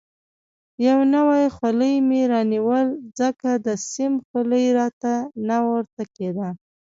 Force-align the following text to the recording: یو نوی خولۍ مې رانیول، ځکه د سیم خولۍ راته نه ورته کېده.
یو 0.87 0.99
نوی 1.13 1.43
خولۍ 1.55 1.95
مې 2.07 2.21
رانیول، 2.31 2.87
ځکه 3.19 3.49
د 3.65 3.67
سیم 3.91 4.13
خولۍ 4.27 4.65
راته 4.77 5.13
نه 5.47 5.57
ورته 5.69 6.03
کېده. 6.15 6.49